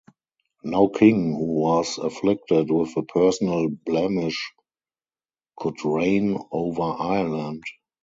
No 0.63 0.87
king 0.87 1.33
who 1.35 1.59
was 1.59 1.99
afflicted 1.99 2.71
with 2.71 2.97
a 2.97 3.03
personal 3.03 3.69
blemish 3.69 4.51
could 5.55 5.85
reign 5.85 6.39
over 6.51 6.81
Ireland. 6.99 7.61